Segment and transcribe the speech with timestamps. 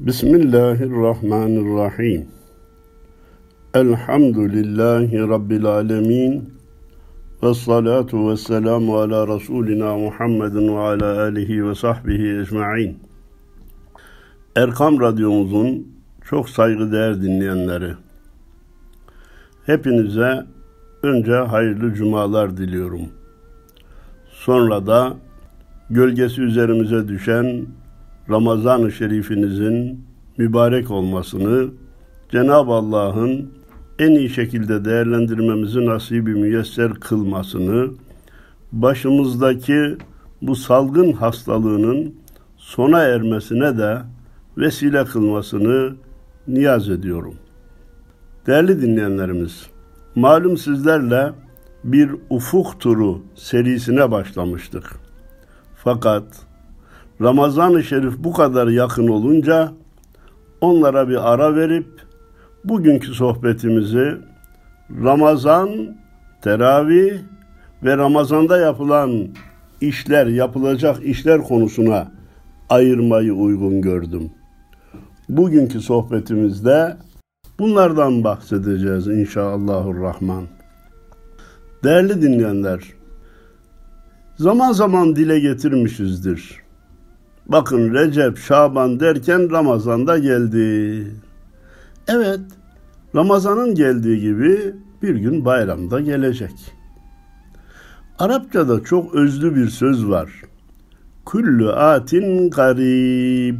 [0.00, 2.26] Bismillahirrahmanirrahim.
[3.74, 6.54] Elhamdülillahi Rabbil alemin.
[7.42, 12.98] Ve salatu ve selamu ala Resulina Muhammedin ve ala alihi ve sahbihi ecma'in.
[14.56, 15.88] Erkam Radyomuzun
[16.24, 17.94] çok saygıdeğer dinleyenleri,
[19.66, 20.46] hepinize
[21.02, 23.08] önce hayırlı cumalar diliyorum.
[24.30, 25.16] Sonra da
[25.90, 27.66] gölgesi üzerimize düşen
[28.30, 30.04] Ramazan-ı Şerifinizin
[30.38, 31.70] mübarek olmasını
[32.32, 33.50] Cenab-ı Allah'ın
[33.98, 37.90] en iyi şekilde değerlendirmemizi nasibi müyesser kılmasını,
[38.72, 39.96] başımızdaki
[40.42, 42.14] bu salgın hastalığının
[42.56, 43.98] sona ermesine de
[44.58, 45.94] vesile kılmasını
[46.48, 47.34] niyaz ediyorum.
[48.46, 49.66] Değerli dinleyenlerimiz,
[50.14, 51.32] malum sizlerle
[51.84, 54.96] bir ufuk turu serisine başlamıştık.
[55.76, 56.24] Fakat
[57.20, 59.72] Ramazan-ı Şerif bu kadar yakın olunca
[60.60, 61.86] onlara bir ara verip
[62.64, 64.16] bugünkü sohbetimizi
[65.04, 65.96] Ramazan,
[66.42, 67.18] teravih
[67.82, 69.28] ve Ramazan'da yapılan
[69.80, 72.12] işler, yapılacak işler konusuna
[72.68, 74.30] ayırmayı uygun gördüm.
[75.28, 76.96] Bugünkü sohbetimizde
[77.58, 80.44] bunlardan bahsedeceğiz inşallahurrahman.
[81.84, 82.80] Değerli dinleyenler,
[84.36, 86.63] zaman zaman dile getirmişizdir.
[87.46, 91.06] Bakın Recep, Şaban derken Ramazan da geldi.
[92.08, 92.40] Evet,
[93.14, 96.74] Ramazan'ın geldiği gibi bir gün bayramda gelecek.
[98.18, 100.30] Arapçada çok özlü bir söz var.
[101.24, 103.58] Kullu atin garib.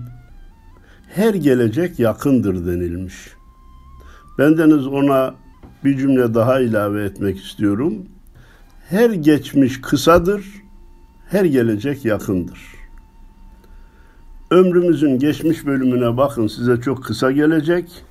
[1.08, 3.14] Her gelecek yakındır denilmiş.
[4.38, 5.34] Bendeniz ona
[5.84, 7.94] bir cümle daha ilave etmek istiyorum.
[8.88, 10.44] Her geçmiş kısadır,
[11.30, 12.73] her gelecek yakındır.
[14.54, 18.04] Ömrümüzün geçmiş bölümüne bakın size çok kısa gelecek.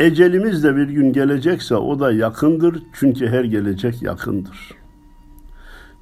[0.00, 4.58] Ecelimiz de bir gün gelecekse o da yakındır çünkü her gelecek yakındır.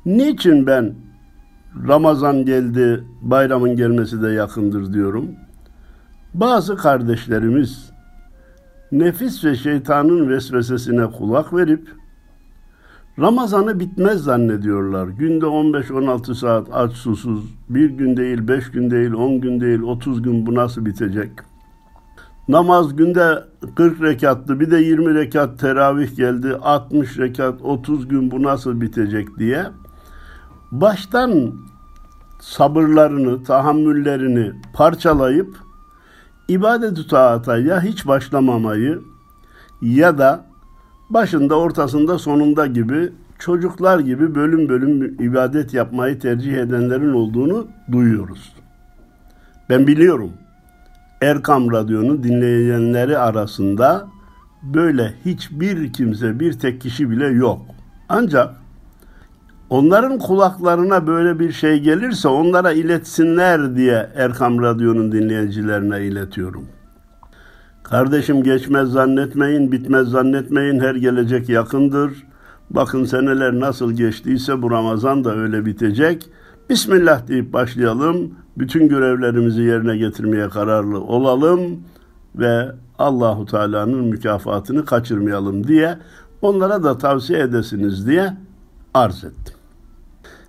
[0.06, 0.94] Niçin ben
[1.88, 5.30] Ramazan geldi, bayramın gelmesi de yakındır diyorum?
[6.34, 7.90] Bazı kardeşlerimiz
[8.92, 11.88] nefis ve şeytanın vesvesesine kulak verip
[13.20, 15.08] Ramazan'ı bitmez zannediyorlar.
[15.08, 20.22] Günde 15-16 saat aç susuz, bir gün değil, beş gün değil, on gün değil, 30
[20.22, 21.30] gün bu nasıl bitecek?
[22.48, 23.44] Namaz günde
[23.76, 29.38] 40 rekattı, bir de 20 rekat teravih geldi, 60 rekat, 30 gün bu nasıl bitecek
[29.38, 29.66] diye
[30.72, 31.52] baştan
[32.40, 35.56] sabırlarını, tahammüllerini parçalayıp
[36.48, 39.00] ibadet-ü taata ya hiç başlamamayı
[39.82, 40.47] ya da
[41.10, 48.52] başında, ortasında, sonunda gibi çocuklar gibi bölüm bölüm ibadet yapmayı tercih edenlerin olduğunu duyuyoruz.
[49.70, 50.32] Ben biliyorum.
[51.22, 54.08] Erkam Radyo'nu dinleyenleri arasında
[54.62, 57.60] böyle hiçbir kimse, bir tek kişi bile yok.
[58.08, 58.54] Ancak
[59.70, 66.64] onların kulaklarına böyle bir şey gelirse onlara iletsinler diye Erkam Radyo'nun dinleyicilerine iletiyorum.
[67.90, 72.26] Kardeşim geçmez zannetmeyin, bitmez zannetmeyin, her gelecek yakındır.
[72.70, 76.30] Bakın seneler nasıl geçtiyse bu Ramazan da öyle bitecek.
[76.70, 78.34] Bismillah deyip başlayalım.
[78.58, 81.60] Bütün görevlerimizi yerine getirmeye kararlı olalım
[82.36, 85.98] ve Allahu Teala'nın mükafatını kaçırmayalım diye
[86.42, 88.36] onlara da tavsiye edesiniz diye
[88.94, 89.54] arz ettim.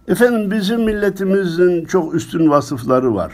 [0.08, 3.34] Efendim bizim milletimizin çok üstün vasıfları var.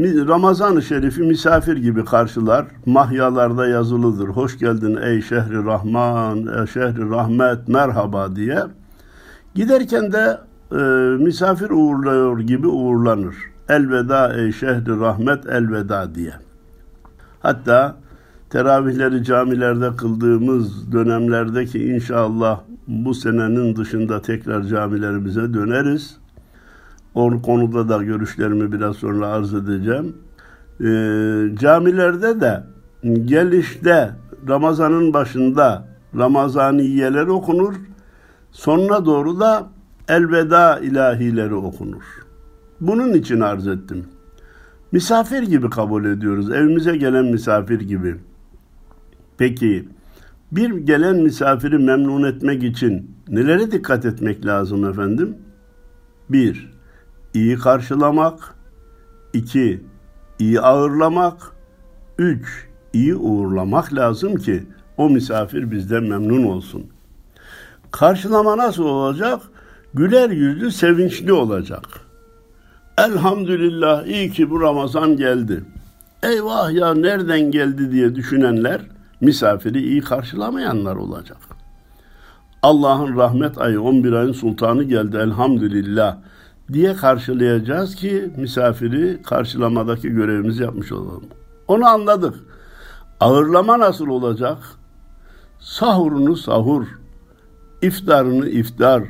[0.00, 2.66] Ramazan-ı Şerif'i misafir gibi karşılar.
[2.86, 4.28] Mahyalarda yazılıdır.
[4.28, 8.58] Hoş geldin ey şehri Rahman, ey şehri rahmet, merhaba diye.
[9.54, 10.38] Giderken de
[10.72, 10.76] e,
[11.24, 13.36] misafir uğurluyor gibi uğurlanır.
[13.68, 16.32] Elveda ey şehri rahmet, elveda diye.
[17.40, 17.96] Hatta
[18.50, 26.23] teravihleri camilerde kıldığımız dönemlerdeki inşallah bu senenin dışında tekrar camilerimize döneriz
[27.14, 30.16] o konuda da görüşlerimi biraz sonra arz edeceğim.
[30.80, 30.86] E,
[31.58, 32.64] camilerde de
[33.24, 34.10] gelişte
[34.48, 37.74] Ramazan'ın başında Ramazaniyeler okunur.
[38.52, 39.68] Sonuna doğru da
[40.08, 42.02] elveda ilahileri okunur.
[42.80, 44.04] Bunun için arz ettim.
[44.92, 46.50] Misafir gibi kabul ediyoruz.
[46.50, 48.16] Evimize gelen misafir gibi.
[49.38, 49.88] Peki
[50.52, 55.36] bir gelen misafiri memnun etmek için nelere dikkat etmek lazım efendim?
[56.28, 56.73] Bir,
[57.34, 58.54] iyi karşılamak,
[59.32, 59.84] iki,
[60.38, 61.52] iyi ağırlamak,
[62.18, 64.66] üç, iyi uğurlamak lazım ki
[64.96, 66.86] o misafir bizden memnun olsun.
[67.90, 69.42] Karşılama nasıl olacak?
[69.94, 71.84] Güler yüzlü, sevinçli olacak.
[72.98, 75.64] Elhamdülillah iyi ki bu Ramazan geldi.
[76.22, 78.80] eyvah ya nereden geldi diye düşünenler
[79.20, 81.38] misafiri iyi karşılamayanlar olacak.
[82.62, 86.16] Allah'ın rahmet ayı 11 ayın sultanı geldi elhamdülillah
[86.72, 91.24] diye karşılayacağız ki misafiri karşılamadaki görevimizi yapmış olalım.
[91.68, 92.34] Onu anladık.
[93.20, 94.58] Ağırlama nasıl olacak?
[95.60, 96.86] Sahurunu sahur,
[97.82, 99.02] iftarını iftar,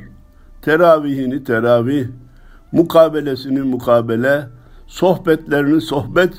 [0.61, 2.07] teravihini teravih,
[2.71, 4.47] mukabelesini mukabele,
[4.87, 6.33] sohbetlerini sohbet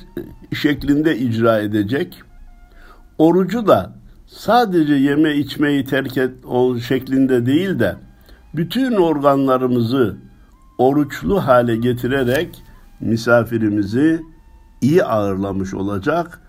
[0.53, 2.23] şeklinde icra edecek.
[3.19, 3.93] Orucu da
[4.27, 7.97] sadece yeme içmeyi terk et o şeklinde değil de
[8.55, 10.17] bütün organlarımızı
[10.79, 12.63] oruçlu hale getirerek
[13.01, 14.23] misafirimizi
[14.81, 16.41] iyi ağırlamış olacak.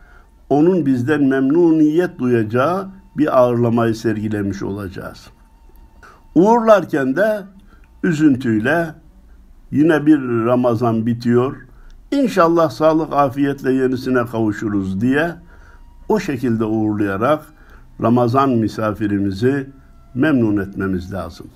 [0.49, 2.87] Onun bizden memnuniyet duyacağı
[3.17, 5.27] bir ağırlamayı sergilemiş olacağız.
[6.35, 7.43] Uğurlarken de
[8.03, 8.95] üzüntüyle
[9.71, 11.55] yine bir Ramazan bitiyor.
[12.11, 15.35] İnşallah sağlık afiyetle yenisine kavuşuruz diye
[16.09, 17.41] o şekilde uğurlayarak
[18.01, 19.69] Ramazan misafirimizi
[20.15, 21.47] memnun etmemiz lazım.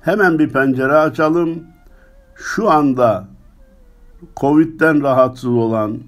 [0.00, 1.62] Hemen bir pencere açalım.
[2.36, 3.28] Şu anda
[4.36, 5.98] Covid'den rahatsız olan,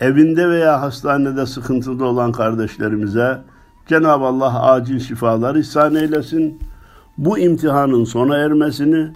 [0.00, 3.38] evinde veya hastanede sıkıntıda olan kardeşlerimize
[3.86, 6.58] Cenab-ı Allah acil şifalar ihsan eylesin.
[7.18, 9.12] Bu imtihanın sona ermesini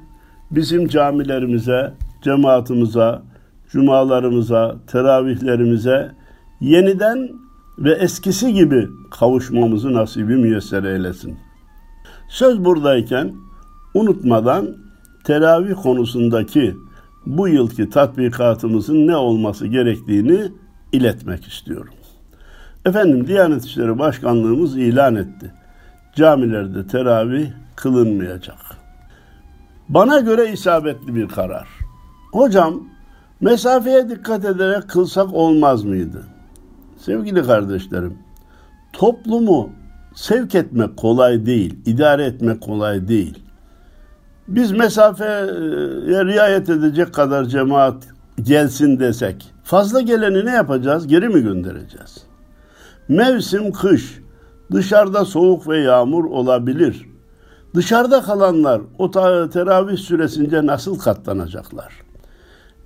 [0.51, 3.19] bizim camilerimize, cemaatimize,
[3.71, 6.13] cumalarımıza, teravihlerimize
[6.61, 7.29] yeniden
[7.79, 11.39] ve eskisi gibi kavuşmamızı nasibi müyesser eylesin.
[12.29, 13.35] Söz buradayken
[13.95, 14.86] unutmadan
[15.27, 16.77] teravih konusundaki
[17.27, 20.53] bu yılki tatbikatımızın ne olması gerektiğini
[20.93, 21.95] iletmek istiyorum.
[22.85, 25.53] Efendim Diyanet İşleri Başkanlığımız ilan etti.
[26.15, 27.47] Camilerde teravih
[27.77, 28.59] kılınmayacak.
[29.89, 31.69] Bana göre isabetli bir karar.
[32.33, 32.83] Hocam
[33.41, 36.23] mesafeye dikkat ederek kılsak olmaz mıydı?
[36.99, 38.19] Sevgili kardeşlerim,
[38.93, 39.71] toplumu
[40.15, 43.46] sevk etmek kolay değil, idare etmek kolay değil.
[44.49, 48.09] Biz mesafeye riayet edecek kadar cemaat
[48.43, 51.07] gelsin desek, fazla geleni ne yapacağız?
[51.07, 52.17] Geri mi göndereceğiz?
[53.09, 54.21] Mevsim kış,
[54.73, 57.07] dışarıda soğuk ve yağmur olabilir.
[57.75, 59.11] Dışarıda kalanlar o
[59.51, 61.93] teravih süresince nasıl katlanacaklar?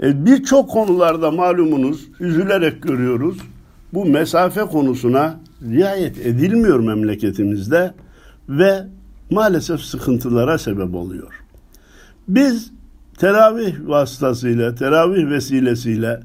[0.03, 3.39] E, Birçok konularda malumunuz üzülerek görüyoruz.
[3.93, 7.95] Bu mesafe konusuna riayet edilmiyor memleketimizde
[8.49, 8.87] ve
[9.31, 11.40] maalesef sıkıntılara sebep oluyor.
[12.29, 12.73] Biz
[13.19, 16.21] teravih vasıtasıyla, teravih vesilesiyle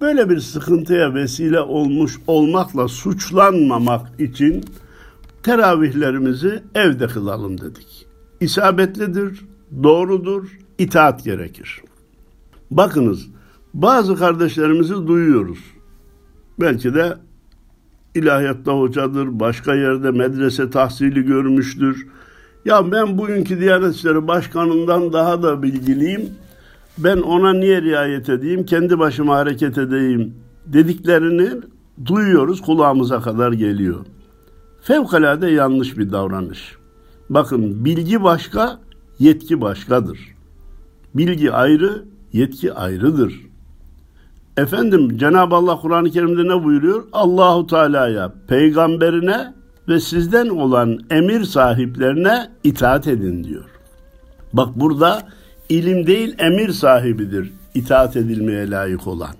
[0.00, 4.64] böyle bir sıkıntıya vesile olmuş olmakla suçlanmamak için
[5.42, 8.06] teravihlerimizi evde kılalım dedik.
[8.40, 9.44] İsabetlidir,
[9.82, 11.82] doğrudur, itaat gerekir.
[12.70, 13.26] Bakınız,
[13.74, 15.58] bazı kardeşlerimizi duyuyoruz.
[16.60, 17.16] Belki de
[18.14, 22.06] ilahiyatta hocadır, başka yerde medrese tahsili görmüştür.
[22.64, 26.30] Ya ben bugünkü Diyanet İşleri Başkanı'ndan daha da bilgiliyim.
[26.98, 30.34] Ben ona niye riayet edeyim, kendi başıma hareket edeyim
[30.66, 31.50] dediklerini
[32.06, 34.06] duyuyoruz, kulağımıza kadar geliyor.
[34.82, 36.76] Fevkalade yanlış bir davranış.
[37.30, 38.80] Bakın bilgi başka,
[39.18, 40.18] yetki başkadır.
[41.14, 43.40] Bilgi ayrı, yetki ayrıdır.
[44.56, 47.04] Efendim Cenab-ı Allah Kur'an-ı Kerim'de ne buyuruyor?
[47.12, 49.54] Allahu Teala'ya, peygamberine
[49.88, 53.64] ve sizden olan emir sahiplerine itaat edin diyor.
[54.52, 55.28] Bak burada
[55.68, 59.34] ilim değil emir sahibidir itaat edilmeye layık olan.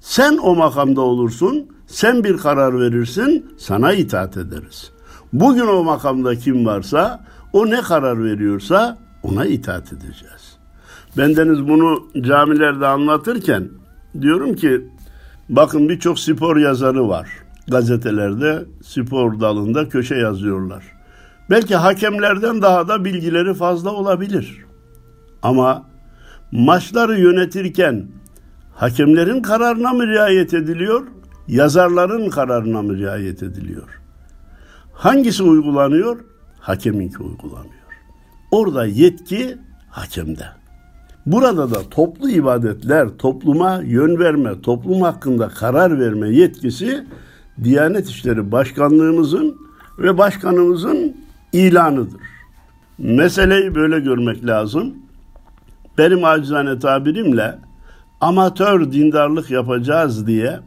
[0.00, 4.90] Sen o makamda olursun, sen bir karar verirsin, sana itaat ederiz.
[5.32, 10.58] Bugün o makamda kim varsa, o ne karar veriyorsa ona itaat edeceğiz.
[11.16, 13.68] Bendeniz bunu camilerde anlatırken
[14.20, 14.86] diyorum ki
[15.48, 17.28] bakın birçok spor yazarı var.
[17.68, 20.84] Gazetelerde spor dalında köşe yazıyorlar.
[21.50, 24.64] Belki hakemlerden daha da bilgileri fazla olabilir.
[25.42, 25.86] Ama
[26.52, 28.06] maçları yönetirken
[28.74, 31.06] hakemlerin kararına mı riayet ediliyor,
[31.48, 34.00] yazarların kararına mı riayet ediliyor?
[34.92, 36.20] Hangisi uygulanıyor?
[36.60, 37.74] Hakeminki uygulanıyor.
[38.50, 39.58] Orada yetki
[39.90, 40.44] hakemde.
[41.26, 47.06] Burada da toplu ibadetler, topluma yön verme, toplum hakkında karar verme yetkisi
[47.64, 49.56] Diyanet İşleri Başkanlığımızın
[49.98, 51.16] ve başkanımızın
[51.52, 52.20] ilanıdır.
[52.98, 54.94] Meseleyi böyle görmek lazım.
[55.98, 57.58] Benim acizane tabirimle
[58.20, 60.60] amatör dindarlık yapacağız diye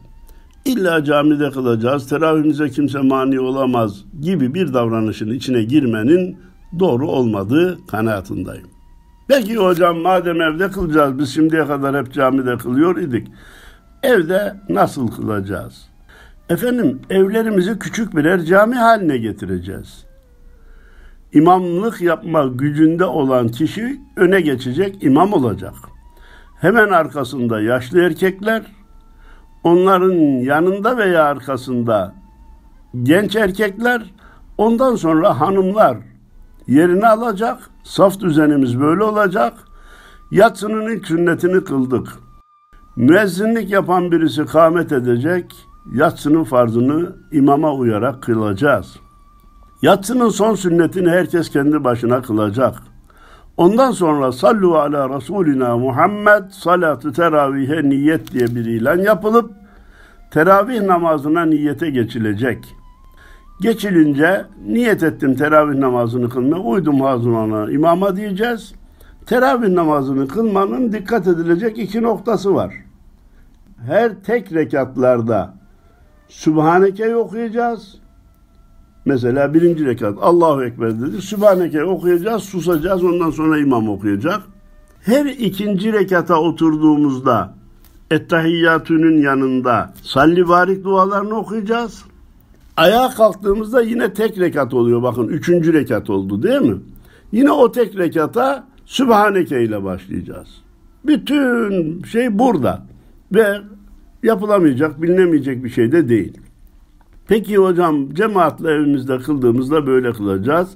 [0.65, 6.37] illa camide kılacağız, teravihimize kimse mani olamaz gibi bir davranışın içine girmenin
[6.79, 8.67] doğru olmadığı kanaatindeyim.
[9.29, 13.27] Belki hocam madem evde kılacağız biz şimdiye kadar hep camide kılıyor idik.
[14.03, 15.90] evde nasıl kılacağız?
[16.51, 20.05] Efendim evlerimizi küçük birer cami haline getireceğiz.
[21.33, 25.73] İmamlık yapma gücünde olan kişi öne geçecek, imam olacak.
[26.61, 28.63] Hemen arkasında yaşlı erkekler,
[29.63, 32.15] onların yanında veya arkasında
[33.03, 34.13] genç erkekler,
[34.57, 35.97] ondan sonra hanımlar
[36.67, 37.59] yerini alacak.
[37.83, 39.53] Saf düzenimiz böyle olacak.
[40.31, 42.07] Yatsının ilk sünnetini kıldık.
[42.95, 45.70] Müezzinlik yapan birisi kâmet edecek.
[45.89, 48.97] Yatsının farzını imama uyarak kılacağız.
[49.81, 52.75] Yatsının son sünnetini herkes kendi başına kılacak.
[53.57, 59.51] Ondan sonra sallu ala Resulina Muhammed salatı teravihe niyet diye bir ilan yapılıp
[60.31, 62.75] teravih namazına niyete geçilecek.
[63.61, 68.73] Geçilince niyet ettim teravih namazını kılmaya uydum hazırlana imama diyeceğiz.
[69.25, 72.73] Teravih namazını kılmanın dikkat edilecek iki noktası var.
[73.87, 75.60] Her tek rekatlarda
[76.31, 77.95] Sübhaneke'yi okuyacağız.
[79.05, 81.21] Mesela birinci rekat Allahu Ekber dedi.
[81.21, 83.03] Sübhaneke'yi okuyacağız, susacağız.
[83.03, 84.41] Ondan sonra imam okuyacak.
[85.01, 87.53] Her ikinci rekata oturduğumuzda
[88.11, 92.03] Ettehiyyatü'nün yanında salli barik dualarını okuyacağız.
[92.77, 95.03] Ayağa kalktığımızda yine tek rekat oluyor.
[95.03, 96.77] Bakın üçüncü rekat oldu değil mi?
[97.31, 100.47] Yine o tek rekata Sübhaneke ile başlayacağız.
[101.05, 102.81] Bütün şey burada.
[103.31, 103.61] Ve
[104.23, 106.37] yapılamayacak, bilinemeyecek bir şey de değil.
[107.27, 110.69] Peki hocam cemaatle evimizde kıldığımızda böyle kılacağız.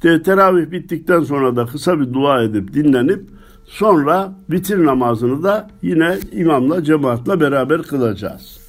[0.00, 3.24] Teravih bittikten sonra da kısa bir dua edip dinlenip
[3.64, 8.60] sonra bitir namazını da yine imamla cemaatle beraber kılacağız.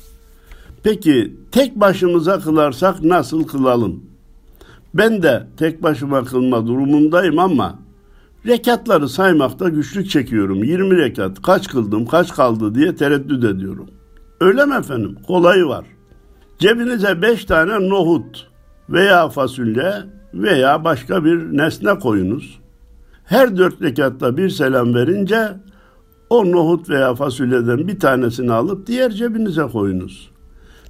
[0.84, 4.04] Peki tek başımıza kılarsak nasıl kılalım?
[4.94, 7.80] Ben de tek başıma kılma durumundayım ama
[8.48, 10.64] rekatları saymakta güçlük çekiyorum.
[10.64, 13.88] 20 rekat kaç kıldım kaç kaldı diye tereddüt ediyorum.
[14.42, 15.18] Öyle mi efendim?
[15.28, 15.86] Kolayı var.
[16.60, 18.48] Cebinize beş tane nohut
[18.90, 19.94] veya fasulye
[20.34, 22.60] veya başka bir nesne koyunuz.
[23.24, 25.50] Her dört rekatta bir selam verince
[26.30, 30.32] o nohut veya fasulyeden bir tanesini alıp diğer cebinize koyunuz.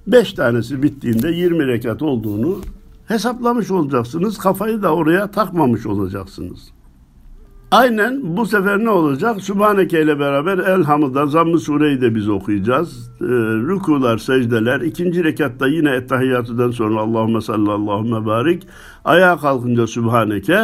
[0.07, 2.61] Beş tanesi bittiğinde 20 rekat olduğunu
[3.07, 4.37] hesaplamış olacaksınız.
[4.37, 6.59] Kafayı da oraya takmamış olacaksınız.
[7.71, 9.41] Aynen bu sefer ne olacak?
[9.41, 13.11] Sübhaneke ile beraber Elhamd'da Zamm-ı Sure'yi de biz okuyacağız.
[13.21, 13.25] Ee,
[13.67, 14.81] rükular, secdeler.
[14.81, 18.67] ikinci rekatta yine Ettehiyyatü'den sonra Allahümme salli Allahümme barik.
[19.05, 20.59] Ayağa kalkınca Sübhaneke.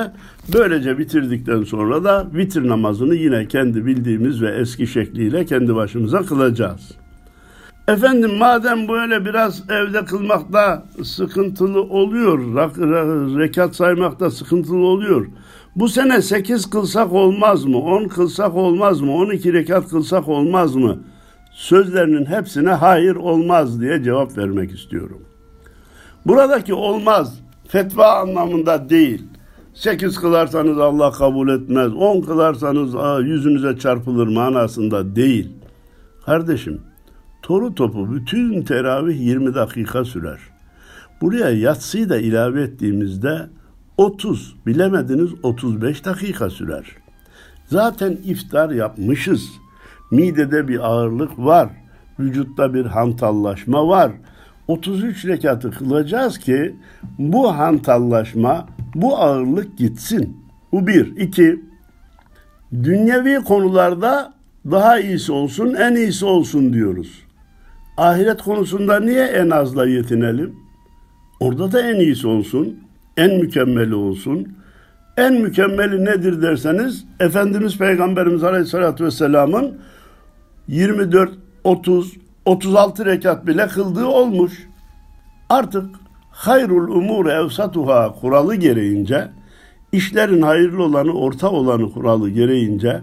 [0.54, 6.92] Böylece bitirdikten sonra da vitir namazını yine kendi bildiğimiz ve eski şekliyle kendi başımıza kılacağız.
[7.88, 12.40] Efendim madem böyle biraz evde kılmakta sıkıntılı oluyor,
[13.40, 15.28] rekat saymakta sıkıntılı oluyor.
[15.78, 17.78] Bu sene 8 kılsak olmaz mı?
[17.78, 19.14] 10 kılsak olmaz mı?
[19.16, 20.98] 12 rekat kılsak olmaz mı?
[21.52, 25.22] Sözlerinin hepsine hayır olmaz diye cevap vermek istiyorum.
[26.26, 29.24] Buradaki olmaz fetva anlamında değil.
[29.74, 31.94] 8 kılarsanız Allah kabul etmez.
[31.94, 32.94] 10 kılarsanız
[33.28, 35.50] yüzünüze çarpılır manasında değil.
[36.26, 36.82] Kardeşim
[37.42, 40.40] toru topu bütün teravih 20 dakika sürer.
[41.22, 43.57] Buraya yatsıyı da ilave ettiğimizde
[43.98, 46.86] 30 bilemediniz 35 dakika sürer.
[47.66, 49.50] Zaten iftar yapmışız.
[50.12, 51.70] Midede bir ağırlık var.
[52.20, 54.12] Vücutta bir hantallaşma var.
[54.68, 56.76] 33 rekatı kılacağız ki
[57.20, 60.38] bu hantallaşma, bu ağırlık gitsin.
[60.72, 61.18] Bu bir.
[61.18, 61.62] iki,
[62.74, 64.34] dünyevi konularda
[64.72, 67.24] daha iyisi olsun, en iyisi olsun diyoruz.
[67.98, 70.56] Ahiret konusunda niye en azla yetinelim?
[71.40, 72.87] Orada da en iyisi olsun
[73.18, 74.48] en mükemmeli olsun.
[75.18, 79.78] En mükemmeli nedir derseniz Efendimiz Peygamberimiz Aleyhisselatü Vesselam'ın
[80.68, 81.32] 24,
[81.64, 82.14] 30,
[82.46, 84.68] 36 rekat bile kıldığı olmuş.
[85.50, 85.86] Artık
[86.32, 89.28] hayrul umur evsatuha kuralı gereğince
[89.92, 93.02] işlerin hayırlı olanı orta olanı kuralı gereğince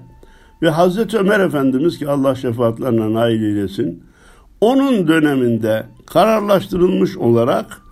[0.62, 4.04] ve Hazreti Ömer Efendimiz ki Allah şefaatlerine nail eylesin
[4.60, 7.83] onun döneminde kararlaştırılmış olarak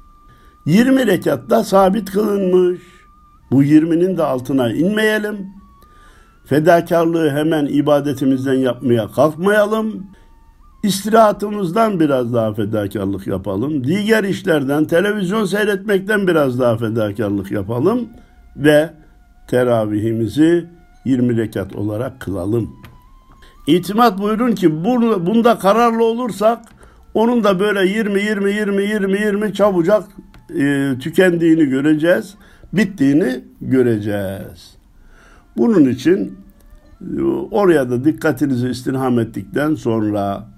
[0.66, 2.80] 20 rekatta sabit kılınmış.
[3.50, 5.46] Bu 20'nin de altına inmeyelim.
[6.44, 10.06] Fedakarlığı hemen ibadetimizden yapmaya kalkmayalım.
[10.82, 13.84] İstirahatımızdan biraz daha fedakarlık yapalım.
[13.84, 18.08] Diğer işlerden, televizyon seyretmekten biraz daha fedakarlık yapalım.
[18.56, 18.90] Ve
[19.48, 20.66] teravihimizi
[21.04, 22.70] 20 rekat olarak kılalım.
[23.66, 24.84] İtimat buyurun ki
[25.26, 26.64] bunda kararlı olursak
[27.14, 30.04] onun da böyle 20 20 20 20 20 çabucak
[30.58, 32.34] e, tükendiğini göreceğiz,
[32.72, 34.76] bittiğini göreceğiz.
[35.56, 36.38] Bunun için
[37.18, 40.48] e, oraya da dikkatinizi istirham ettikten sonra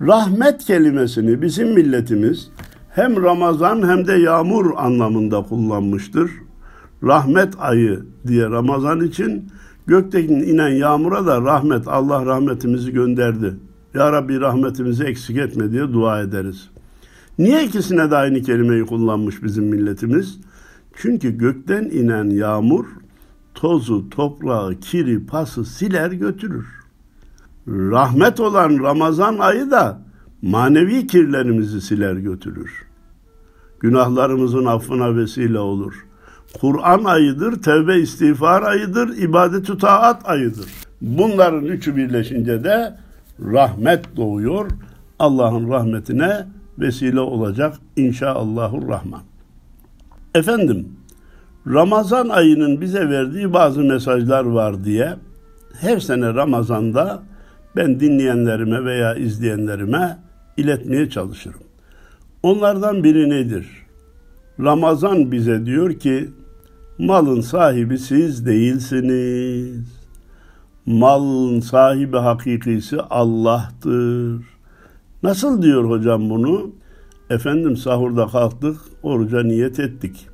[0.00, 2.50] Rahmet kelimesini bizim milletimiz
[2.90, 6.30] hem Ramazan hem de yağmur anlamında kullanmıştır.
[7.02, 9.48] Rahmet ayı diye Ramazan için
[9.86, 13.54] gökten inen yağmura da rahmet Allah rahmetimizi gönderdi.
[13.94, 16.70] Ya Rabbi rahmetimizi eksik etme diye dua ederiz.
[17.38, 20.40] Niye ikisine de aynı kelimeyi kullanmış bizim milletimiz?
[20.94, 22.86] Çünkü gökten inen yağmur
[23.54, 26.66] tozu, toprağı, kiri, pası siler götürür.
[27.68, 30.00] Rahmet olan Ramazan ayı da
[30.42, 32.86] manevi kirlerimizi siler götürür.
[33.80, 36.06] Günahlarımızın affına vesile olur.
[36.60, 40.66] Kur'an ayıdır, tevbe istiğfar ayıdır, ibadet taat ayıdır.
[41.00, 42.96] Bunların üçü birleşince de
[43.40, 44.70] rahmet doğuyor.
[45.18, 46.46] Allah'ın rahmetine
[46.78, 49.22] vesile olacak inşallahur rahman.
[50.34, 50.88] Efendim,
[51.66, 55.16] Ramazan ayının bize verdiği bazı mesajlar var diye
[55.80, 57.22] her sene Ramazan'da
[57.76, 60.18] ben dinleyenlerime veya izleyenlerime
[60.56, 61.60] iletmeye çalışırım.
[62.42, 63.66] Onlardan biri nedir?
[64.60, 66.30] Ramazan bize diyor ki
[66.98, 69.98] malın sahibi siz değilsiniz.
[70.86, 74.57] Malın sahibi hakikisi Allah'tır.
[75.22, 76.70] Nasıl diyor hocam bunu?
[77.30, 80.26] Efendim sahurda kalktık, oruca niyet ettik.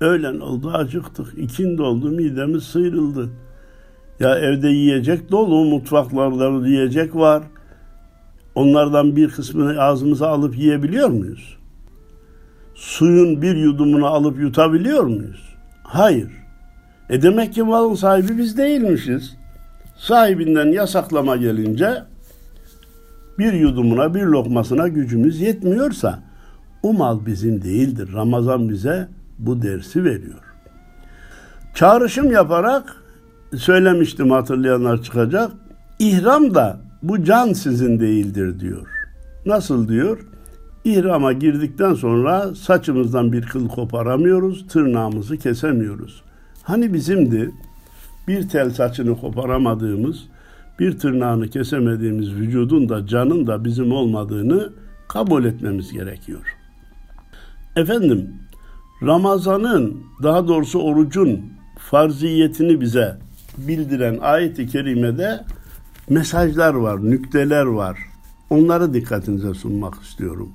[0.00, 3.30] Öğlen oldu acıktık, ikindi oldu midemiz sıyrıldı.
[4.20, 7.42] Ya evde yiyecek dolu, mutfaklarda yiyecek var.
[8.54, 11.56] Onlardan bir kısmını ağzımıza alıp yiyebiliyor muyuz?
[12.74, 15.54] Suyun bir yudumunu alıp yutabiliyor muyuz?
[15.82, 16.30] Hayır.
[17.10, 19.36] E demek ki malın sahibi biz değilmişiz.
[19.96, 22.09] Sahibinden yasaklama gelince
[23.40, 26.18] bir yudumuna bir lokmasına gücümüz yetmiyorsa
[26.82, 28.12] o mal bizim değildir.
[28.12, 30.42] Ramazan bize bu dersi veriyor.
[31.74, 32.96] Çağrışım yaparak
[33.56, 35.52] söylemiştim hatırlayanlar çıkacak.
[35.98, 38.86] İhram da bu can sizin değildir diyor.
[39.46, 40.18] Nasıl diyor?
[40.84, 46.22] İhrama girdikten sonra saçımızdan bir kıl koparamıyoruz, tırnağımızı kesemiyoruz.
[46.62, 47.50] Hani bizimdi
[48.28, 50.24] bir tel saçını koparamadığımız,
[50.80, 54.72] bir tırnağını kesemediğimiz vücudun da canın da bizim olmadığını
[55.08, 56.56] kabul etmemiz gerekiyor.
[57.76, 58.34] Efendim,
[59.02, 61.40] Ramazan'ın daha doğrusu orucun
[61.78, 63.18] farziyetini bize
[63.58, 65.44] bildiren ayet-i kerimede
[66.08, 67.98] mesajlar var, nükteler var.
[68.50, 70.52] Onları dikkatinize sunmak istiyorum.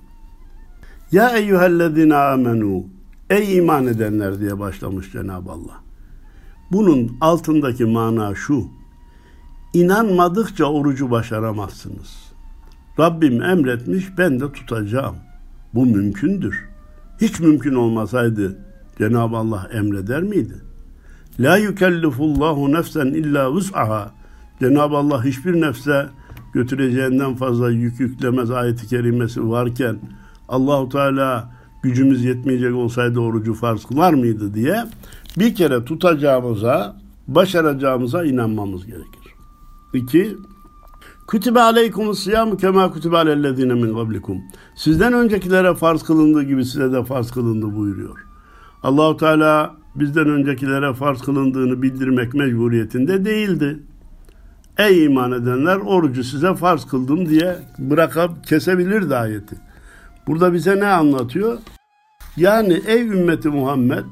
[1.11, 2.83] Ya eyyühellezine amenu
[3.29, 5.83] Ey iman edenler diye başlamış Cenab-ı Allah.
[6.71, 8.67] Bunun altındaki mana şu.
[9.75, 12.31] İnanmadıkça orucu başaramazsınız.
[12.99, 15.15] Rabbim emretmiş ben de tutacağım.
[15.73, 16.69] Bu mümkündür.
[17.21, 18.57] Hiç mümkün olmasaydı
[18.97, 20.53] Cenab-ı Allah emreder miydi?
[21.39, 24.11] La yükellifullahu nefsen illa vus'aha.
[24.59, 26.05] Cenab-ı Allah hiçbir nefse
[26.53, 29.97] götüreceğinden fazla yük yüklemez ayeti kerimesi varken
[30.49, 31.51] Allahu Teala
[31.83, 34.83] gücümüz yetmeyecek olsaydı orucu farz kılar mıydı diye
[35.37, 36.95] bir kere tutacağımıza,
[37.27, 39.24] başaracağımıza inanmamız gerekir.
[39.95, 40.37] İki,
[41.27, 44.41] Kütübe aleykumus siyam kema kütübe alellezine min kablikum.
[44.75, 48.25] Sizden öncekilere farz kılındığı gibi size de farz kılındı buyuruyor.
[48.83, 53.79] Allahu Teala bizden öncekilere farz kılındığını bildirmek mecburiyetinde değildi.
[54.77, 59.55] Ey iman edenler orucu size farz kıldım diye bırakıp kesebilirdi ayeti.
[60.27, 61.57] Burada bize ne anlatıyor?
[62.37, 64.05] Yani ey ümmeti Muhammed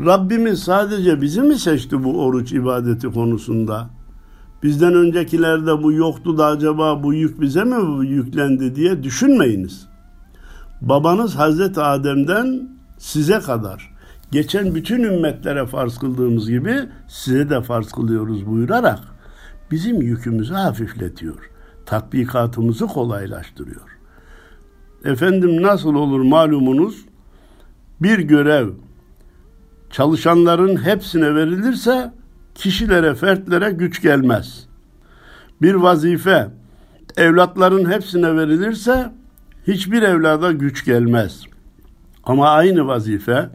[0.00, 4.01] Rabbimiz sadece bizi mi seçti bu oruç ibadeti konusunda?
[4.62, 9.88] Bizden öncekilerde bu yoktu da acaba bu yük bize mi yüklendi diye düşünmeyiniz.
[10.80, 13.94] Babanız Hazreti Adem'den size kadar
[14.30, 16.76] geçen bütün ümmetlere farz kıldığımız gibi
[17.08, 18.98] size de farz kılıyoruz buyurarak
[19.70, 21.50] bizim yükümüzü hafifletiyor.
[21.86, 23.98] Tatbikatımızı kolaylaştırıyor.
[25.04, 27.04] Efendim nasıl olur malumunuz?
[28.00, 28.68] Bir görev
[29.90, 32.12] çalışanların hepsine verilirse
[32.54, 34.66] kişilere, fertlere güç gelmez.
[35.62, 36.48] Bir vazife
[37.16, 39.12] evlatların hepsine verilirse
[39.66, 41.42] hiçbir evlada güç gelmez.
[42.24, 43.48] Ama aynı vazife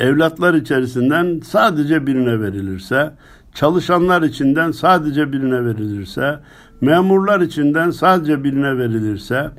[0.00, 3.12] evlatlar içerisinden sadece birine verilirse,
[3.54, 6.38] çalışanlar içinden sadece birine verilirse,
[6.80, 9.50] memurlar içinden sadece birine verilirse,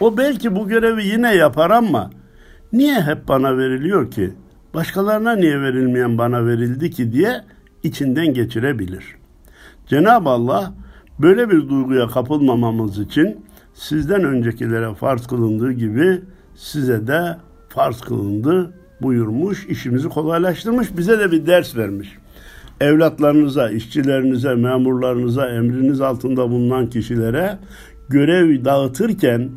[0.00, 2.10] o belki bu görevi yine yapar ama
[2.72, 4.32] niye hep bana veriliyor ki?
[4.74, 7.40] Başkalarına niye verilmeyen bana verildi ki diye
[7.82, 9.04] içinden geçirebilir.
[9.86, 10.74] Cenab-ı Allah
[11.18, 13.40] böyle bir duyguya kapılmamamız için
[13.74, 16.20] sizden öncekilere farz kılındığı gibi
[16.54, 17.36] size de
[17.68, 22.18] farz kılındı buyurmuş, işimizi kolaylaştırmış, bize de bir ders vermiş.
[22.80, 27.58] Evlatlarınıza, işçilerinize, memurlarınıza, emriniz altında bulunan kişilere
[28.08, 29.50] görev dağıtırken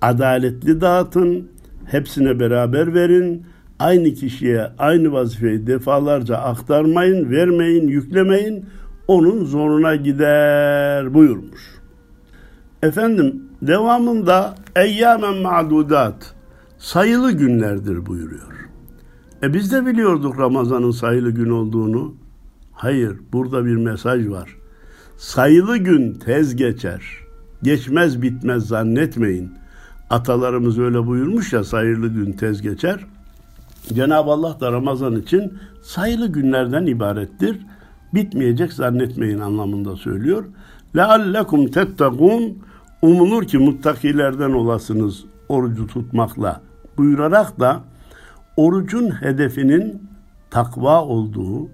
[0.00, 1.48] adaletli dağıtın,
[1.86, 3.46] hepsine beraber verin.
[3.80, 8.66] Aynı kişiye aynı vazifeyi defalarca aktarmayın, vermeyin, yüklemeyin.
[9.08, 11.60] Onun zoruna gider buyurmuş.
[12.82, 16.34] Efendim devamında eyyamen ma'dudat
[16.78, 18.68] sayılı günlerdir buyuruyor.
[19.42, 22.14] E biz de biliyorduk Ramazan'ın sayılı gün olduğunu.
[22.72, 24.56] Hayır, burada bir mesaj var.
[25.16, 27.02] Sayılı gün tez geçer.
[27.62, 29.52] Geçmez bitmez zannetmeyin.
[30.10, 33.06] Atalarımız öyle buyurmuş ya sayılı gün tez geçer.
[33.93, 37.59] Cenab-ı Allah da Ramazan için sayılı günlerden ibarettir.
[38.13, 40.45] Bitmeyecek zannetmeyin anlamında söylüyor.
[40.95, 42.53] لَعَلَّكُمْ تَتَّقُونَ
[43.01, 46.61] Umulur ki muttakilerden olasınız orucu tutmakla
[46.97, 47.83] buyurarak da
[48.57, 50.09] orucun hedefinin
[50.49, 51.69] takva olduğu,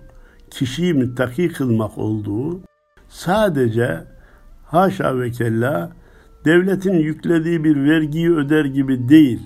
[0.49, 2.61] kişiyi müttaki kılmak olduğu,
[3.09, 4.03] sadece
[4.65, 5.91] haşa ve kella
[6.45, 9.41] devletin yüklediği bir vergiyi öder gibi değil.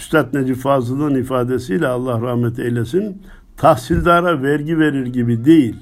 [0.00, 3.22] Üstad Necip Fazıl'ın ifadesiyle Allah rahmet eylesin,
[3.56, 5.76] tahsildara vergi verir gibi değil.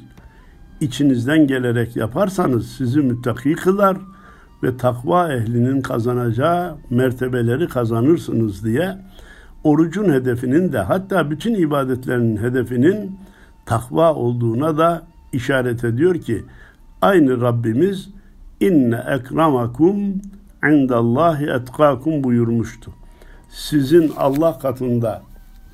[0.81, 3.97] İçinizden gelerek yaparsanız sizi müttaki kılar
[4.63, 8.99] ve takva ehlinin kazanacağı mertebeleri kazanırsınız diye
[9.65, 13.19] orucun hedefinin de hatta bütün ibadetlerin hedefinin
[13.67, 15.03] takva olduğuna da
[15.33, 16.45] işaret ediyor ki
[17.03, 18.09] aynı Rabbimiz
[18.61, 19.99] inne ekramakum
[20.65, 22.93] indallahi etkakum buyurmuştu.
[23.49, 25.23] Sizin Allah katında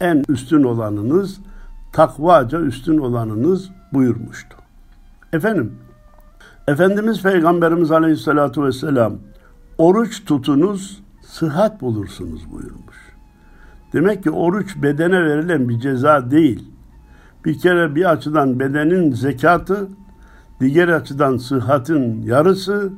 [0.01, 1.41] en üstün olanınız
[1.93, 4.57] takvaca üstün olanınız buyurmuştu.
[5.33, 5.73] Efendim,
[6.69, 9.19] Efendimiz Peygamberimiz Aleyhisselatü Vesselam
[9.79, 12.97] oruç tutunuz sıhhat bulursunuz buyurmuş.
[13.93, 16.71] Demek ki oruç bedene verilen bir ceza değil.
[17.45, 19.89] Bir kere bir açıdan bedenin zekatı,
[20.61, 22.93] diğer açıdan sıhhatin yarısı,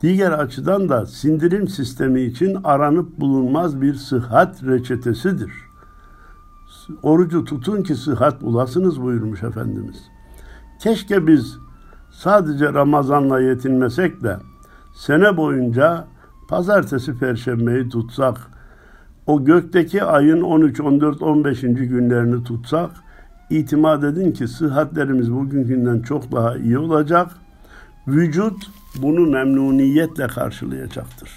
[0.00, 5.52] diğer açıdan da sindirim sistemi için aranıp bulunmaz bir sıhhat reçetesidir.
[7.02, 10.10] Orucu tutun ki sıhhat bulasınız buyurmuş Efendimiz.
[10.80, 11.58] Keşke biz
[12.10, 14.36] sadece Ramazan'la yetinmesek de
[14.94, 16.04] sene boyunca
[16.48, 18.36] pazartesi perşembeyi tutsak,
[19.26, 21.60] o gökteki ayın 13, 14, 15.
[21.60, 22.90] günlerini tutsak,
[23.50, 27.30] itimat edin ki sıhhatlerimiz bugünkünden çok daha iyi olacak.
[28.08, 31.30] Vücut bunu memnuniyetle karşılayacaktır.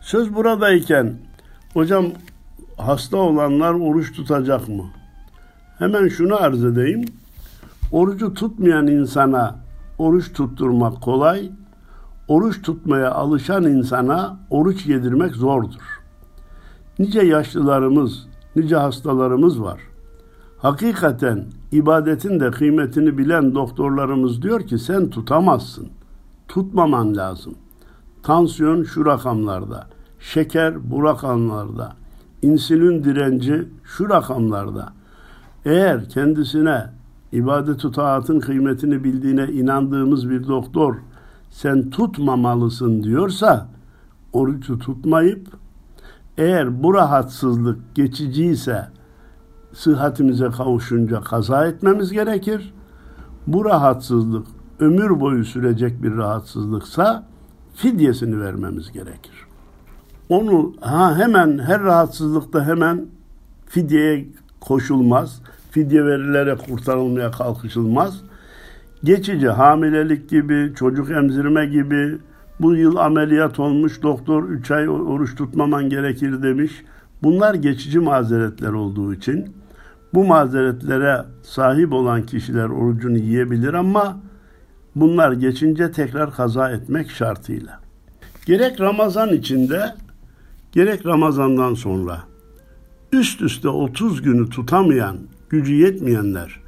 [0.00, 1.14] Söz buradayken,
[1.72, 2.06] hocam
[2.76, 4.84] hasta olanlar oruç tutacak mı?
[5.78, 7.04] Hemen şunu arz edeyim.
[7.92, 9.56] Orucu tutmayan insana
[9.98, 11.50] oruç tutturmak kolay,
[12.28, 16.00] oruç tutmaya alışan insana oruç yedirmek zordur.
[16.98, 19.80] Nice yaşlılarımız, nice hastalarımız var.
[20.58, 25.88] Hakikaten ibadetin de kıymetini bilen doktorlarımız diyor ki sen tutamazsın.
[26.48, 27.54] Tutmaman lazım.
[28.22, 29.86] Tansiyon şu rakamlarda,
[30.20, 31.92] şeker bu rakamlarda,
[32.42, 34.92] insülin direnci şu rakamlarda.
[35.64, 36.86] Eğer kendisine
[37.32, 40.96] ibadet-ü taatın kıymetini bildiğine inandığımız bir doktor
[41.50, 43.68] sen tutmamalısın diyorsa
[44.32, 45.48] orucu tutmayıp
[46.38, 48.88] eğer bu rahatsızlık geçiciyse
[49.76, 52.74] sıhhatimize kavuşunca kaza etmemiz gerekir.
[53.46, 54.46] Bu rahatsızlık
[54.80, 57.26] ömür boyu sürecek bir rahatsızlıksa
[57.74, 59.46] fidyesini vermemiz gerekir.
[60.28, 63.06] Onu ha hemen her rahatsızlıkta hemen
[63.66, 64.28] fidyeye
[64.60, 65.42] koşulmaz.
[65.70, 68.20] Fidye verilerek kurtarılmaya kalkışılmaz.
[69.04, 72.18] Geçici hamilelik gibi, çocuk emzirme gibi,
[72.60, 76.84] bu yıl ameliyat olmuş doktor 3 ay oruç tutmaman gerekir demiş.
[77.22, 79.54] Bunlar geçici mazeretler olduğu için
[80.16, 84.20] bu mazeretlere sahip olan kişiler orucunu yiyebilir ama
[84.94, 87.80] bunlar geçince tekrar kaza etmek şartıyla.
[88.46, 89.94] Gerek Ramazan içinde
[90.72, 92.18] gerek Ramazandan sonra
[93.12, 95.16] üst üste 30 günü tutamayan,
[95.48, 96.60] gücü yetmeyenler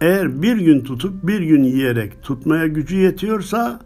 [0.00, 3.80] eğer bir gün tutup bir gün yiyerek tutmaya gücü yetiyorsa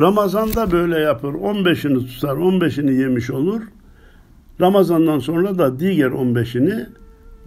[0.00, 1.32] Ramazan'da böyle yapar.
[1.32, 3.62] 15'ini tutar, 15'ini yemiş olur.
[4.60, 6.86] Ramazan'dan sonra da diğer 15'ini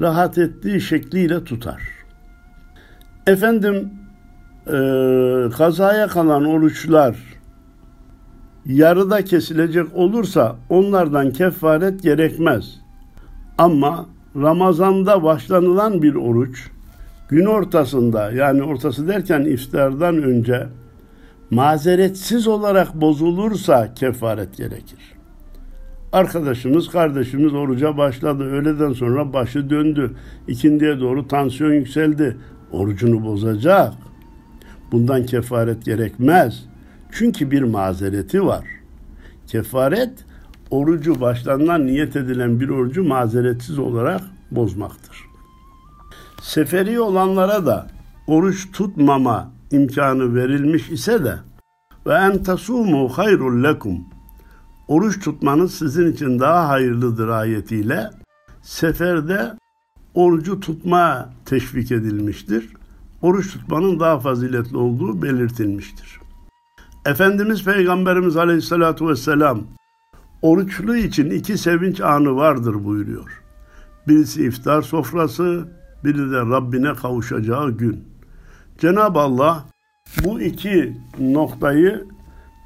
[0.02, 1.82] rahat ettiği şekliyle tutar.
[3.28, 3.90] Efendim
[4.68, 4.74] e,
[5.58, 7.16] kazaya kalan oruçlar
[8.66, 12.80] yarıda kesilecek olursa onlardan kefaret gerekmez.
[13.58, 16.70] Ama Ramazan'da başlanılan bir oruç
[17.30, 20.68] gün ortasında yani ortası derken iftardan önce
[21.52, 25.19] mazeretsiz olarak bozulursa kefaret gerekir.
[26.14, 28.44] Arkadaşımız, kardeşimiz oruca başladı.
[28.44, 30.16] Öğleden sonra başı döndü.
[30.48, 32.38] İkindiye doğru tansiyon yükseldi.
[32.72, 33.94] Orucunu bozacak.
[34.92, 36.66] Bundan kefaret gerekmez.
[37.12, 38.66] Çünkü bir mazereti var.
[39.48, 40.26] Kefaret
[40.72, 45.18] orucu başlandan niyet edilen bir orucu mazeretsiz olarak bozmaktır.
[46.42, 47.88] Seferi olanlara da
[48.28, 51.36] oruç tutmama imkanı verilmiş ise de
[52.06, 54.06] ve en tasumu hayrul lekum
[54.90, 58.10] oruç tutmanız sizin için daha hayırlıdır ayetiyle
[58.62, 59.54] seferde
[60.14, 62.70] orucu tutma teşvik edilmiştir.
[63.22, 66.20] Oruç tutmanın daha faziletli olduğu belirtilmiştir.
[67.06, 69.62] Efendimiz Peygamberimiz Aleyhisselatü Vesselam
[70.42, 73.44] oruçlu için iki sevinç anı vardır buyuruyor.
[74.08, 75.68] Birisi iftar sofrası,
[76.04, 78.04] biri de Rabbine kavuşacağı gün.
[78.78, 79.66] Cenab-ı Allah
[80.24, 82.06] bu iki noktayı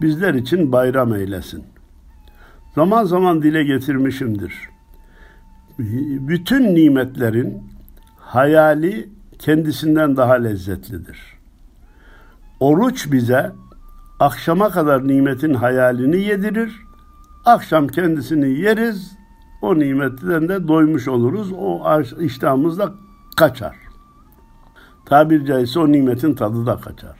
[0.01, 1.72] bizler için bayram eylesin.
[2.75, 4.69] Zaman zaman dile getirmişimdir.
[6.27, 7.63] Bütün nimetlerin
[8.17, 9.09] hayali
[9.39, 11.19] kendisinden daha lezzetlidir.
[12.59, 13.51] Oruç bize
[14.19, 16.81] akşama kadar nimetin hayalini yedirir.
[17.45, 19.17] Akşam kendisini yeriz.
[19.61, 21.51] O nimetten de doymuş oluruz.
[21.51, 22.93] O iştahımız da
[23.37, 23.75] kaçar.
[25.05, 27.17] Tabir caizse o nimetin tadı da kaçar.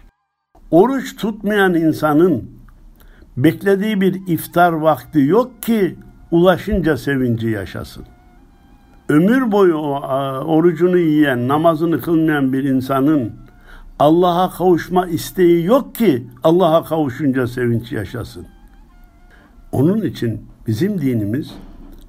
[0.71, 2.51] Oruç tutmayan insanın
[3.37, 5.95] beklediği bir iftar vakti yok ki
[6.31, 8.05] ulaşınca sevinci yaşasın.
[9.09, 9.75] Ömür boyu
[10.45, 13.31] orucunu yiyen, namazını kılmayan bir insanın
[13.99, 18.45] Allah'a kavuşma isteği yok ki Allah'a kavuşunca sevinç yaşasın.
[19.71, 21.51] Onun için bizim dinimiz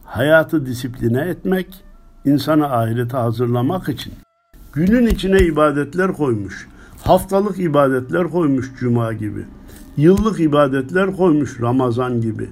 [0.04, 1.84] hayatı disipline etmek,
[2.24, 4.12] insanı ahirete hazırlamak için
[4.72, 6.68] günün içine ibadetler koymuş.
[7.02, 9.44] Haftalık ibadetler koymuş cuma gibi.
[9.96, 12.50] Yıllık ibadetler koymuş Ramazan gibi.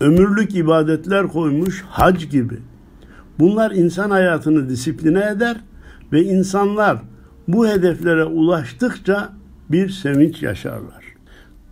[0.00, 2.58] Ömürlük ibadetler koymuş hac gibi.
[3.38, 5.56] Bunlar insan hayatını disipline eder
[6.12, 6.98] ve insanlar
[7.48, 9.32] bu hedeflere ulaştıkça
[9.68, 11.04] bir sevinç yaşarlar.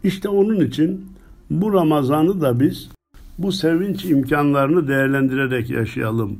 [0.04, 1.06] İşte onun için
[1.50, 2.90] bu Ramazan'ı da biz
[3.38, 6.38] bu sevinç imkanlarını değerlendirerek yaşayalım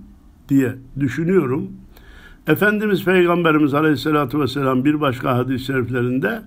[0.48, 1.70] diye düşünüyorum.
[2.46, 6.42] Efendimiz Peygamberimiz Aleyhisselatü Vesselam bir başka hadis-i şeriflerinde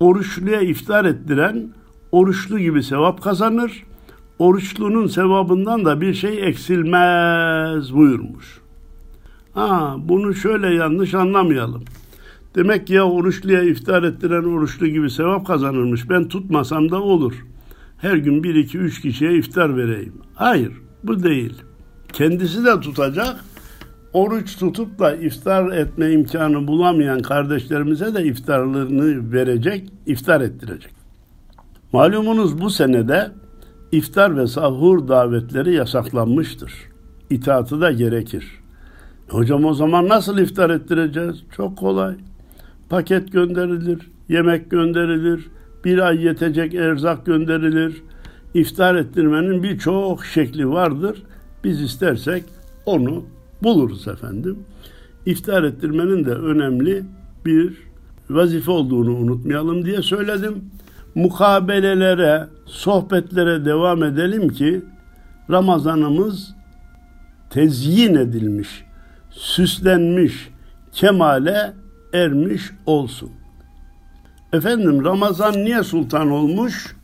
[0.00, 1.68] oruçluya iftar ettiren
[2.12, 3.82] oruçlu gibi sevap kazanır.
[4.38, 8.60] Oruçlunun sevabından da bir şey eksilmez buyurmuş.
[9.52, 11.84] Ha, bunu şöyle yanlış anlamayalım.
[12.54, 16.10] Demek ya oruçluya iftar ettiren oruçlu gibi sevap kazanırmış.
[16.10, 17.34] Ben tutmasam da olur.
[17.98, 20.14] Her gün bir, iki, üç kişiye iftar vereyim.
[20.34, 21.54] Hayır, bu değil.
[22.12, 23.44] Kendisi de tutacak.
[24.14, 30.92] Oruç tutup da iftar etme imkanı bulamayan kardeşlerimize de iftarlarını verecek, iftar ettirecek.
[31.92, 33.30] Malumunuz bu senede
[33.92, 36.72] iftar ve sahur davetleri yasaklanmıştır.
[37.30, 38.60] İtaatı da gerekir.
[39.28, 41.44] Hocam o zaman nasıl iftar ettireceğiz?
[41.56, 42.14] Çok kolay.
[42.88, 45.46] Paket gönderilir, yemek gönderilir,
[45.84, 48.02] bir ay yetecek erzak gönderilir.
[48.54, 51.22] İftar ettirmenin birçok şekli vardır.
[51.64, 52.44] Biz istersek
[52.86, 53.24] onu
[53.62, 54.58] buluruz efendim.
[55.26, 57.04] İftar ettirmenin de önemli
[57.46, 57.72] bir
[58.30, 60.64] vazife olduğunu unutmayalım diye söyledim.
[61.14, 64.82] Mukabelelere, sohbetlere devam edelim ki
[65.50, 66.54] Ramazanımız
[67.50, 68.84] tezyin edilmiş,
[69.30, 70.50] süslenmiş,
[70.92, 71.72] kemale
[72.12, 73.30] ermiş olsun.
[74.52, 76.96] Efendim Ramazan niye sultan olmuş?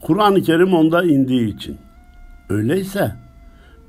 [0.00, 1.76] Kur'an-ı Kerim onda indiği için.
[2.48, 3.14] Öyleyse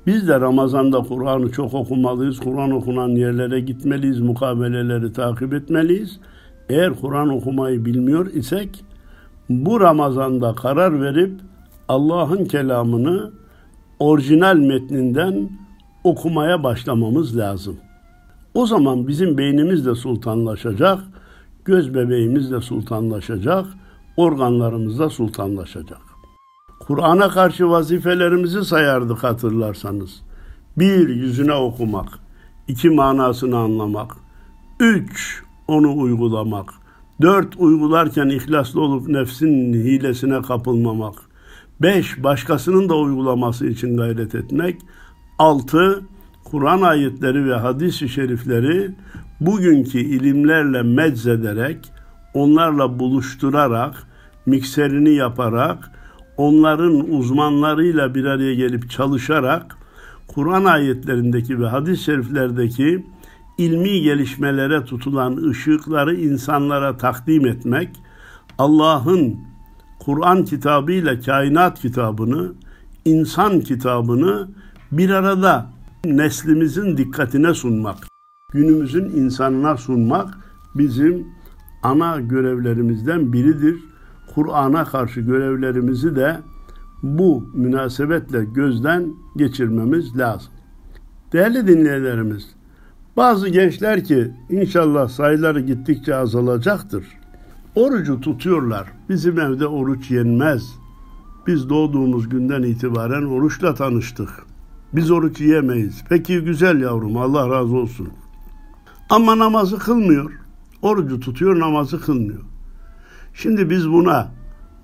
[0.06, 2.40] biz de Ramazan'da Kur'an'ı çok okumalıyız.
[2.40, 6.20] Kur'an okunan yerlere gitmeliyiz, mukabeleleri takip etmeliyiz.
[6.68, 8.84] Eğer Kur'an okumayı bilmiyor isek
[9.48, 11.40] bu Ramazan'da karar verip
[11.88, 13.30] Allah'ın kelamını
[13.98, 15.50] orijinal metninden
[16.04, 17.76] okumaya başlamamız lazım.
[18.54, 20.98] O zaman bizim beynimiz de sultanlaşacak,
[21.64, 23.66] göz bebeğimiz de sultanlaşacak,
[24.16, 26.03] organlarımız da sultanlaşacak.
[26.86, 30.22] Kur'an'a karşı vazifelerimizi sayardık hatırlarsanız.
[30.78, 32.08] Bir, yüzüne okumak.
[32.68, 34.12] iki manasını anlamak.
[34.80, 36.70] Üç, onu uygulamak.
[37.20, 41.14] Dört, uygularken ihlaslı olup nefsin hilesine kapılmamak.
[41.82, 44.80] Beş, başkasının da uygulaması için gayret etmek.
[45.38, 46.02] Altı,
[46.44, 48.90] Kur'an ayetleri ve hadis-i şerifleri
[49.40, 51.92] bugünkü ilimlerle meczederek,
[52.34, 54.06] onlarla buluşturarak,
[54.46, 55.93] mikserini yaparak,
[56.36, 59.76] onların uzmanlarıyla bir araya gelip çalışarak
[60.28, 63.06] Kur'an ayetlerindeki ve hadis-i şeriflerdeki
[63.58, 67.88] ilmi gelişmelere tutulan ışıkları insanlara takdim etmek,
[68.58, 69.36] Allah'ın
[70.00, 72.52] Kur'an kitabıyla kainat kitabını,
[73.04, 74.48] insan kitabını
[74.92, 75.70] bir arada
[76.04, 77.96] neslimizin dikkatine sunmak,
[78.52, 80.38] günümüzün insanına sunmak
[80.74, 81.26] bizim
[81.82, 83.76] ana görevlerimizden biridir.
[84.34, 86.40] Kur'an'a karşı görevlerimizi de
[87.02, 90.52] bu münasebetle gözden geçirmemiz lazım.
[91.32, 92.46] Değerli dinleyenlerimiz,
[93.16, 97.04] bazı gençler ki inşallah sayıları gittikçe azalacaktır.
[97.74, 98.92] Orucu tutuyorlar.
[99.08, 100.74] Bizim evde oruç yenmez.
[101.46, 104.30] Biz doğduğumuz günden itibaren oruçla tanıştık.
[104.92, 106.04] Biz oruç yiyemeyiz.
[106.08, 108.08] Peki güzel yavrum Allah razı olsun.
[109.10, 110.32] Ama namazı kılmıyor.
[110.82, 112.40] Orucu tutuyor namazı kılmıyor.
[113.34, 114.28] Şimdi biz buna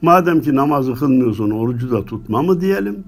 [0.03, 3.05] madem ki namazı kılmıyorsun orucu da tutma mı diyelim?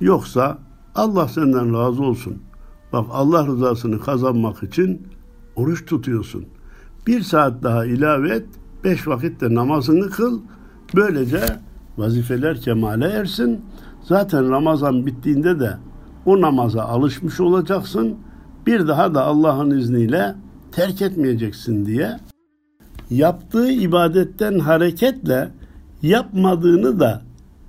[0.00, 0.58] Yoksa
[0.94, 2.36] Allah senden razı olsun.
[2.92, 5.06] Bak Allah rızasını kazanmak için
[5.56, 6.44] oruç tutuyorsun.
[7.06, 8.46] Bir saat daha ilave et,
[8.84, 10.40] beş vakitte namazını kıl.
[10.94, 11.40] Böylece
[11.98, 13.60] vazifeler kemale ersin.
[14.02, 15.78] Zaten Ramazan bittiğinde de
[16.26, 18.14] o namaza alışmış olacaksın.
[18.66, 20.34] Bir daha da Allah'ın izniyle
[20.72, 22.18] terk etmeyeceksin diye
[23.10, 25.50] yaptığı ibadetten hareketle
[26.02, 27.22] yapmadığını da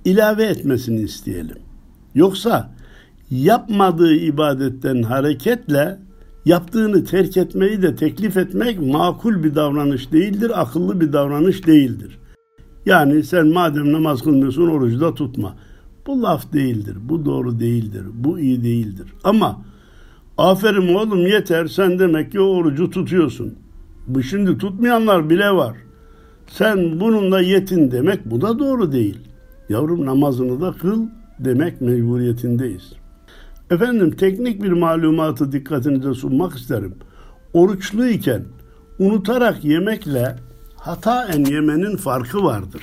[0.04, 1.58] ilave etmesini isteyelim.
[2.14, 2.70] Yoksa
[3.30, 5.98] yapmadığı ibadetten hareketle
[6.44, 12.18] yaptığını terk etmeyi de teklif etmek makul bir davranış değildir, akıllı bir davranış değildir.
[12.86, 15.56] Yani sen madem namaz kılmıyorsun orucu da tutma.
[16.06, 19.12] Bu laf değildir, bu doğru değildir, bu iyi değildir.
[19.24, 19.62] Ama
[20.38, 23.54] aferin oğlum yeter sen demek ki orucu tutuyorsun.
[24.06, 25.76] Bu şimdi tutmayanlar bile var.
[26.46, 29.18] Sen bununla yetin demek bu da doğru değil.
[29.68, 31.06] Yavrum namazını da kıl
[31.38, 32.92] demek mecburiyetindeyiz.
[33.70, 36.94] Efendim teknik bir malumatı dikkatinize sunmak isterim.
[37.52, 38.42] Oruçluyken
[38.98, 40.36] unutarak yemekle
[40.76, 42.82] hataen yemenin farkı vardır.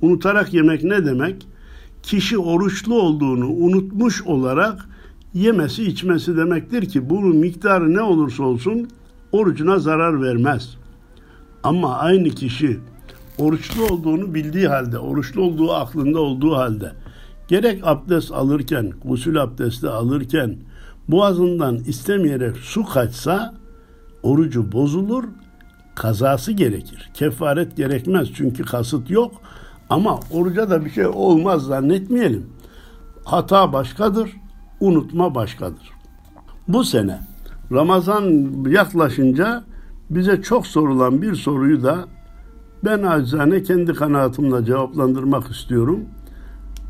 [0.00, 1.46] Unutarak yemek ne demek?
[2.02, 4.88] Kişi oruçlu olduğunu unutmuş olarak
[5.34, 8.88] yemesi içmesi demektir ki bunun miktarı ne olursa olsun
[9.32, 10.76] orucuna zarar vermez.
[11.62, 12.80] Ama aynı kişi
[13.38, 16.92] oruçlu olduğunu bildiği halde, oruçlu olduğu aklında olduğu halde
[17.48, 20.56] gerek abdest alırken, gusül abdesti alırken
[21.08, 23.54] boğazından istemeyerek su kaçsa
[24.22, 25.24] orucu bozulur,
[25.94, 27.10] kazası gerekir.
[27.14, 29.32] Kefaret gerekmez çünkü kasıt yok
[29.90, 32.46] ama oruca da bir şey olmaz zannetmeyelim.
[33.24, 34.30] Hata başkadır,
[34.80, 35.90] unutma başkadır.
[36.68, 37.20] Bu sene
[37.72, 38.24] Ramazan
[38.68, 39.64] yaklaşınca
[40.10, 42.04] bize çok sorulan bir soruyu da
[42.84, 46.00] ben acizane kendi kanaatimle cevaplandırmak istiyorum.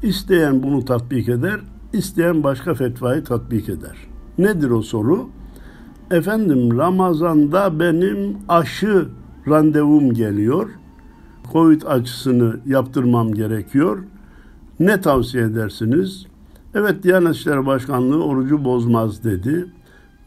[0.02, 1.60] İsteyen bunu tatbik eder,
[1.92, 3.96] isteyen başka fetvayı tatbik eder.
[4.38, 5.28] Nedir o soru?
[6.10, 9.08] Efendim Ramazan'da benim aşı
[9.48, 10.70] randevum geliyor.
[11.52, 13.98] Covid aşısını yaptırmam gerekiyor.
[14.80, 16.26] Ne tavsiye edersiniz?
[16.74, 19.66] Evet Diyanet İşleri Başkanlığı orucu bozmaz dedi.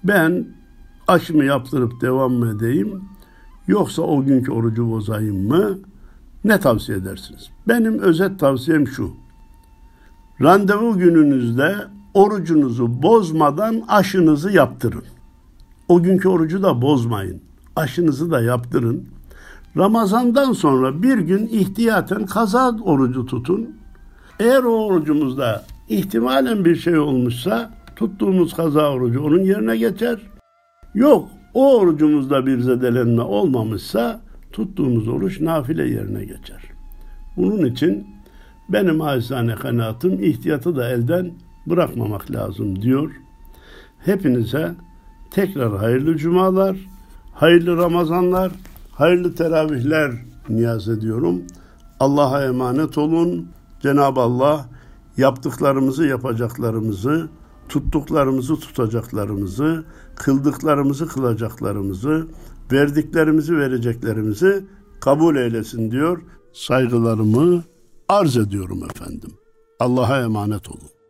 [0.04, 0.48] Ben
[1.08, 3.02] aşımı yaptırıp devam mı edeyim
[3.68, 5.78] yoksa o günkü orucu bozayım mı?
[6.44, 7.50] Ne tavsiye edersiniz?
[7.68, 9.12] Benim özet tavsiyem şu.
[10.42, 11.76] Randevu gününüzde
[12.14, 15.04] orucunuzu bozmadan aşınızı yaptırın.
[15.88, 17.42] O günkü orucu da bozmayın.
[17.76, 19.06] Aşınızı da yaptırın.
[19.78, 23.70] Ramazandan sonra bir gün ihtiyaten kaza orucu tutun.
[24.40, 30.20] Eğer o orucumuzda ihtimalen bir şey olmuşsa tuttuğumuz kaza orucu onun yerine geçer.
[30.94, 36.64] Yok o orucumuzda bir zedelenme olmamışsa tuttuğumuz oruç nafile yerine geçer.
[37.38, 38.08] Bunun için
[38.70, 41.32] benim acizane kanaatim ihtiyatı da elden
[41.68, 43.12] bırakmamak lazım diyor.
[44.06, 44.72] Hepinize
[45.32, 46.78] tekrar hayırlı cumalar,
[47.34, 48.52] hayırlı Ramazanlar,
[48.92, 50.12] hayırlı teravihler
[50.50, 51.42] niyaz ediyorum.
[52.00, 53.48] Allah'a emanet olun.
[53.82, 54.70] Cenab-ı Allah
[55.18, 57.30] yaptıklarımızı, yapacaklarımızı,
[57.72, 62.28] tuttuklarımızı, tutacaklarımızı, kıldıklarımızı, kılacaklarımızı,
[62.72, 64.66] verdiklerimizi, vereceklerimizi
[65.02, 66.22] kabul eylesin diyor.
[66.54, 67.64] Saygılarımı
[68.10, 69.32] arz ediyorum efendim.
[69.80, 71.01] Allah'a emanet olun.